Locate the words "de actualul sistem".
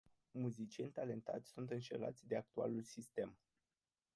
2.27-3.37